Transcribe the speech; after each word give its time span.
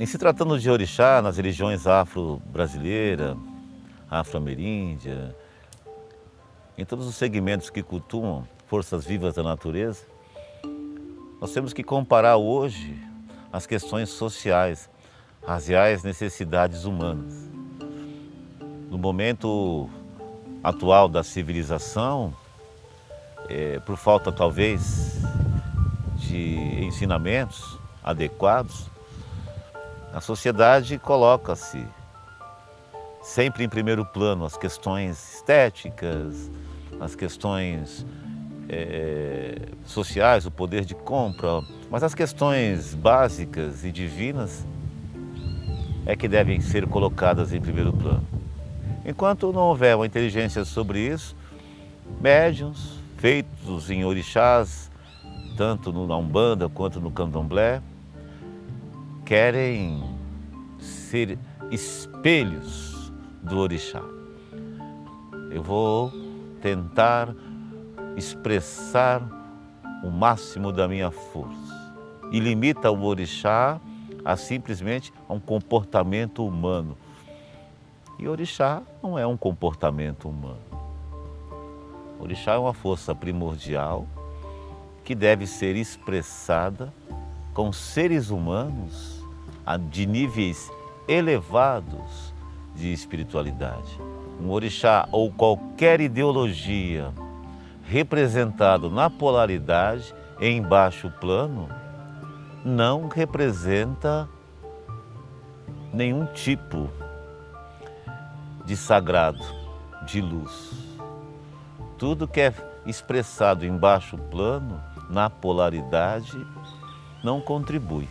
Em 0.00 0.06
se 0.06 0.16
tratando 0.16 0.58
de 0.58 0.70
orixá, 0.70 1.20
nas 1.20 1.36
religiões 1.36 1.86
afro-brasileira, 1.86 3.36
afro-ameríndia, 4.10 5.36
em 6.78 6.86
todos 6.86 7.06
os 7.06 7.16
segmentos 7.16 7.68
que 7.68 7.82
cultuam 7.82 8.48
forças 8.66 9.04
vivas 9.04 9.34
da 9.34 9.42
natureza, 9.42 10.06
nós 11.38 11.52
temos 11.52 11.74
que 11.74 11.82
comparar 11.82 12.38
hoje 12.38 12.96
as 13.52 13.66
questões 13.66 14.08
sociais, 14.08 14.88
as 15.46 15.68
reais 15.68 16.02
necessidades 16.02 16.86
humanas. 16.86 17.34
No 18.88 18.96
momento 18.96 19.86
atual 20.64 21.10
da 21.10 21.22
civilização, 21.22 22.32
é, 23.50 23.78
por 23.80 23.98
falta 23.98 24.32
talvez 24.32 25.20
de 26.16 26.56
ensinamentos 26.86 27.78
adequados, 28.02 28.90
a 30.12 30.20
sociedade 30.20 30.98
coloca-se 30.98 31.84
sempre 33.22 33.64
em 33.64 33.68
primeiro 33.68 34.04
plano 34.04 34.44
as 34.44 34.56
questões 34.56 35.36
estéticas, 35.36 36.50
as 37.00 37.14
questões 37.14 38.04
é, 38.68 39.68
sociais, 39.84 40.46
o 40.46 40.50
poder 40.50 40.84
de 40.84 40.94
compra, 40.94 41.62
mas 41.90 42.02
as 42.02 42.14
questões 42.14 42.94
básicas 42.94 43.84
e 43.84 43.92
divinas 43.92 44.64
é 46.06 46.16
que 46.16 46.28
devem 46.28 46.60
ser 46.60 46.86
colocadas 46.86 47.52
em 47.52 47.60
primeiro 47.60 47.92
plano. 47.92 48.26
Enquanto 49.04 49.52
não 49.52 49.62
houver 49.62 49.96
uma 49.96 50.06
inteligência 50.06 50.64
sobre 50.64 51.00
isso, 51.00 51.36
médiums 52.20 52.98
feitos 53.16 53.90
em 53.90 54.04
orixás, 54.04 54.90
tanto 55.56 55.92
na 55.92 56.16
Umbanda 56.16 56.68
quanto 56.68 57.00
no 57.00 57.10
Candomblé, 57.10 57.82
querem 59.30 60.02
ser 60.80 61.38
espelhos 61.70 63.12
do 63.40 63.60
orixá. 63.60 64.02
Eu 65.52 65.62
vou 65.62 66.12
tentar 66.60 67.32
expressar 68.16 69.22
o 70.02 70.10
máximo 70.10 70.72
da 70.72 70.88
minha 70.88 71.12
força 71.12 71.94
e 72.32 72.40
limita 72.40 72.90
o 72.90 73.04
orixá 73.04 73.80
a 74.24 74.36
simplesmente 74.36 75.12
a 75.28 75.32
um 75.32 75.38
comportamento 75.38 76.44
humano. 76.44 76.98
E 78.18 78.26
orixá 78.26 78.82
não 79.00 79.16
é 79.16 79.24
um 79.24 79.36
comportamento 79.36 80.28
humano. 80.28 80.58
Orixá 82.18 82.54
é 82.54 82.58
uma 82.58 82.74
força 82.74 83.14
primordial 83.14 84.08
que 85.04 85.14
deve 85.14 85.46
ser 85.46 85.76
expressada 85.76 86.92
com 87.54 87.72
seres 87.72 88.30
humanos 88.30 89.19
de 89.90 90.06
níveis 90.06 90.70
elevados 91.08 92.34
de 92.74 92.92
espiritualidade. 92.92 93.98
Um 94.40 94.50
orixá 94.50 95.08
ou 95.12 95.30
qualquer 95.30 96.00
ideologia 96.00 97.12
representado 97.84 98.88
na 98.88 99.10
polaridade 99.10 100.14
em 100.40 100.62
baixo 100.62 101.10
plano 101.20 101.68
não 102.64 103.08
representa 103.08 104.28
nenhum 105.92 106.26
tipo 106.26 106.88
de 108.64 108.76
sagrado, 108.76 109.44
de 110.06 110.20
luz. 110.20 110.70
Tudo 111.98 112.28
que 112.28 112.40
é 112.40 112.54
expressado 112.86 113.66
em 113.66 113.76
baixo 113.76 114.16
plano, 114.16 114.80
na 115.10 115.28
polaridade, 115.28 116.46
não 117.22 117.40
contribui. 117.40 118.08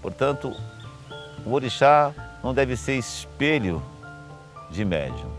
Portanto, 0.00 0.52
o 1.46 1.52
orixá 1.52 2.12
não 2.42 2.52
deve 2.52 2.76
ser 2.76 2.98
espelho 2.98 3.80
de 4.68 4.84
médium, 4.84 5.30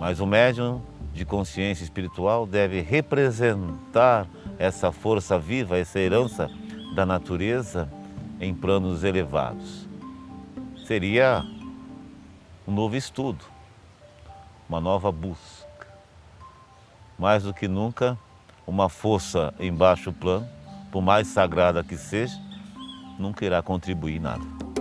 mas 0.00 0.18
o 0.18 0.26
médium 0.26 0.80
de 1.12 1.26
consciência 1.26 1.84
espiritual 1.84 2.46
deve 2.46 2.80
representar 2.80 4.26
essa 4.58 4.90
força 4.90 5.38
viva, 5.38 5.76
essa 5.76 5.98
herança 5.98 6.50
da 6.94 7.04
natureza 7.04 7.86
em 8.40 8.54
planos 8.54 9.04
elevados. 9.04 9.86
Seria 10.86 11.44
um 12.66 12.72
novo 12.72 12.96
estudo, 12.96 13.44
uma 14.68 14.80
nova 14.80 15.12
busca. 15.12 15.86
Mais 17.18 17.42
do 17.42 17.52
que 17.52 17.68
nunca, 17.68 18.18
uma 18.66 18.88
força 18.88 19.52
em 19.60 19.72
baixo 19.72 20.12
plano, 20.12 20.48
por 20.90 21.02
mais 21.02 21.28
sagrada 21.28 21.84
que 21.84 21.96
seja, 21.96 22.40
nunca 23.22 23.46
irá 23.46 23.62
contribuir 23.62 24.20
nada. 24.20 24.71